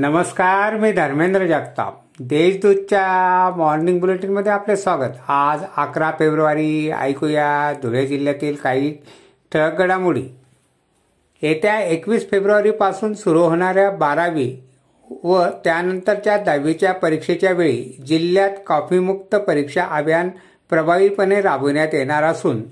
नमस्कार 0.00 0.74
मी 0.76 0.92
धर्मेंद्र 0.92 1.46
जगताप. 1.46 2.00
देशदूतच्या 2.20 3.54
मॉर्निंग 3.56 4.00
बुलेटिनमध्ये 4.00 4.52
आपले 4.52 4.76
स्वागत. 4.76 5.16
आज 5.28 5.62
अकरा 5.76 6.10
फेब्रुवारी 6.18 6.90
ऐकूया 6.90 7.72
धुळे 7.82 8.06
जिल्ह्यातील 8.06 8.54
काही 8.54 8.94
ठळक 9.52 9.78
घडामोडी. 9.78 10.22
येत्या 11.42 11.80
एकवीस 11.80 12.30
फेब्रुवारीपासून 12.30 13.14
सुरू 13.14 13.40
होणाऱ्या 13.40 13.90
बारावी 13.90 14.56
व 15.24 15.44
त्यानंतरच्या 15.64 16.36
दहावीच्या 16.36 16.92
परीक्षेच्या 16.92 17.52
वेळी 17.52 18.02
जिल्ह्यात 18.06 18.50
कॉफीमुक्त 18.66 19.34
परीक्षा 19.34 19.84
अभियान 19.84 20.30
प्रभावीपणे 20.70 21.40
राबविण्यात 21.40 21.94
येणार 21.94 22.24
असून 22.24 22.62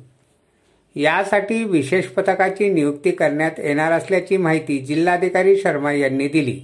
यासाठी 0.96 1.64
विशेष 1.64 2.06
पथकाची 2.06 2.72
नियुक्ती 2.72 3.10
करण्यात 3.10 3.58
येणार 3.58 3.92
असल्याची 3.92 4.36
माहिती 4.36 4.78
जिल्हाधिकारी 4.78 5.56
शर्मा 5.56 5.92
यांनी 5.92 6.28
दिली. 6.28 6.60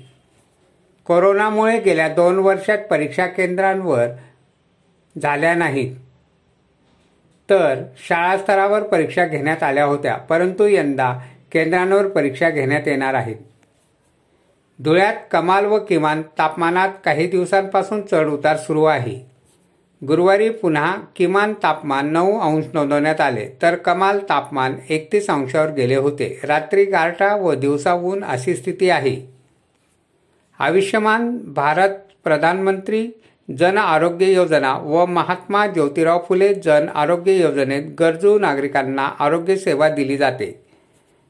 कोरोनामुळे 1.05 1.81
गेल्या 1.81 2.09
दोन 2.09 2.39
वर्षात 2.39 2.79
परीक्षा 2.79 3.27
केंद्रांवर 3.27 4.07
झाल्या 5.23 5.55
नाहीत. 5.55 5.97
तर 7.51 7.83
शाळा 8.09 8.39
स्तरावर 8.39 8.83
परीक्षा 8.83 9.27
घेण्यात 9.27 9.63
आल्या 9.63 9.85
होत्या 9.85 10.17
परंतु 10.17 10.67
यंदा 10.67 11.19
केंद्रांवर 11.53 12.09
परीक्षा 12.09 12.51
घेण्यात 12.51 12.89
येणार 12.89 13.15
आहेत. 13.15 13.37
धुळ्यात 14.83 15.15
कमाल 15.31 15.65
व 15.65 15.79
किमान 15.79 16.23
तापमानात 16.23 16.89
काही 17.05 17.27
दिवसांपासून 17.27 18.03
चढ 18.03 18.27
उतार 18.27 18.57
सुरू 18.57 18.85
आहे. 18.85 19.19
गुरुवारी 20.07 20.51
पुन्हा 20.51 20.97
किमान 21.17 21.55
तापमान 21.63 22.13
नऊ 22.13 22.39
अंश 22.41 22.65
नोंदवण्यात 22.75 23.21
आले 23.21 23.49
तर 23.63 23.75
कमाल 23.75 24.19
तापमान 24.29 24.77
एकतीस 24.89 25.31
अंशावर 25.31 25.71
गेले 25.71 25.97
होते. 25.97 26.41
रात्री 26.45 26.85
गारठा 26.85 27.37
व 27.37 27.55
दिवसा 27.55 27.95
ऊन 27.95 28.25
अशी 28.25 28.55
स्थिती 28.55 28.91
आहे. 28.91 29.32
आयुष्यमान 30.63 31.39
भारत 31.55 31.89
प्रधानमंत्री 32.25 33.07
जन 33.59 33.79
आरोग्य 33.79 34.33
योजना 34.33 34.73
व 34.79 35.07
महात्मा 35.07 35.67
ज्योतिराव 35.67 36.25
फुले 36.29 36.55
जन 36.55 36.87
आरोग्य 36.95 37.33
योजनेत 37.33 37.83
गरजू 38.01 38.39
नागरिकांना 38.39 39.03
आरोग्य 39.03 39.57
सेवा 39.57 39.89
दिली 39.89 40.17
जाते. 40.17 40.63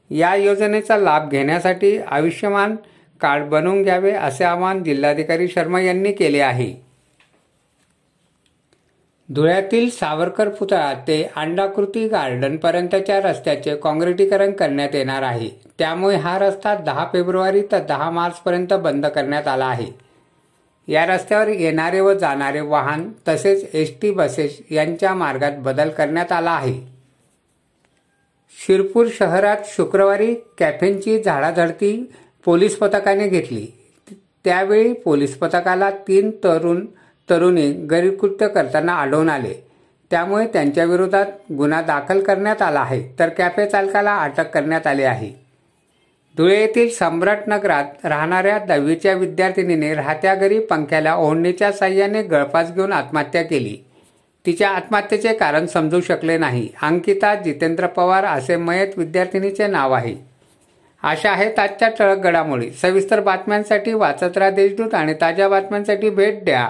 या 0.09 0.35
योजनेचा 0.35 0.97
लाभ 0.97 1.29
घेण्यासाठी 1.29 1.97
आयुष्यमान 1.97 2.75
कार्ड 3.21 3.43
बनवून 3.43 3.83
घ्यावे 3.83 4.11
असे 4.11 4.43
आवाहन 4.43 4.83
जिल्हाधिकारी 4.83 5.47
शर्मा 5.47 5.81
यांनी 5.81 6.11
केले 6.11 6.39
आहे. 6.39 6.73
धुळ्यातील 9.35 9.89
सावरकर 9.89 10.49
पुतळा 10.49 10.93
ते 11.07 11.29
अंडाकृती 11.35 12.07
गार्डन 12.07 12.57
पर्यंतच्या 12.57 13.19
रस्त्याचे 13.21 13.75
काँक्रिटीकरण 13.75 14.51
करण्यात 14.51 14.95
येणार 14.95 15.23
आहे. 15.23 15.49
त्यामुळे 15.79 16.15
हा 16.15 16.37
रस्ता 16.39 16.75
दहा 16.75 17.05
फेब्रुवारी 17.13 17.61
तर 17.71 17.79
दहा 17.79 18.09
मार्च 18.09 18.35
पर्यंत 18.35 18.73
बंद 18.73 19.05
करण्यात 19.05 19.47
आला 19.47 19.65
आहे. 19.65 19.87
या 20.87 21.05
रस्त्यावर 21.05 21.47
येणारे 21.47 21.99
व 21.99 22.13
जाणारे 22.13 22.59
वाहन 22.59 23.09
तसेच 23.27 23.69
एस 23.73 23.93
टी 24.01 24.11
बसेस 24.11 24.59
यांच्या 24.71 25.13
मार्गात 25.13 25.51
बदल 25.57 25.89
करण्यात 25.89 26.31
आला 26.31 26.51
आहे. 26.51 26.79
शिरपूर 28.67 29.07
शहरात 29.13 29.57
शुक्रवारी 29.65 30.35
कॅफेंची 30.57 31.23
झाडाझडती 31.23 32.11
पोलीस 32.45 32.77
पथकाने 32.77 33.27
घेतली. 33.27 33.67
त्यावेळी 34.45 34.93
पोलीस 34.93 35.37
पथकाला 35.37 35.89
तीन 36.07 36.31
तरुण 36.43 36.85
तरुणी 37.29 37.71
गैरकृत्य 37.71 38.47
करताना 38.47 38.93
आढळून 38.93 39.29
आले. 39.29 39.53
त्यामुळे 40.11 40.47
त्यांच्या 40.47 40.83
विरोधात 40.83 41.25
गुन्हा 41.57 41.81
दाखल 41.81 42.21
करण्यात 42.21 42.61
आला 42.61 42.79
आहे 42.79 43.15
तर 43.19 43.29
कॅफे 43.29 43.65
चालकाला 43.65 44.15
अटक 44.17 44.49
करण्यात 44.49 44.87
आली 44.87 45.03
आहे. 45.03 45.31
धुळे 46.37 46.59
येथील 46.59 46.89
सम्राट 46.89 47.39
नगरात 47.47 48.05
राहणाऱ्या 48.05 48.57
दहावीच्या 48.59 49.13
विद्यार्थिनीने 49.13 49.93
राहत्या 49.93 50.35
घरी 50.35 50.59
पंख्याला 50.59 51.15
ओढणीच्या 51.15 51.71
साह्याने 51.71 52.23
गळफास 52.23 52.73
घेऊन 52.73 52.93
आत्महत्या 52.93 53.43
केली. 53.43 53.77
तिच्या 54.45 54.69
आत्महत्येचे 54.69 55.33
कारण 55.33 55.65
समजू 55.65 56.01
शकले 56.01 56.37
नाही. 56.37 56.69
अंकिता 56.81 57.35
जितेंद्र 57.35 57.87
पवार 57.87 58.25
असे 58.25 58.55
मयत 58.55 58.87
विद्यार्थिनीचे 58.97 59.67
नाव 59.67 59.91
आहे. 59.91 60.15
अशा 61.03 61.31
आहेत 61.31 61.59
आजच्या 61.59 61.89
ठळक 61.89 62.17
घडामोडी. 62.17 62.71
सविस्तर 62.71 63.19
बातम्यांसाठी 63.19 63.93
वाचत 63.93 64.37
राहा 64.37 64.51
देशदूत 64.51 64.93
आणि 64.93 65.13
ताज्या 65.21 65.49
बातम्यांसाठी 65.49 66.09
भेट 66.09 66.43
द्या. 66.45 66.69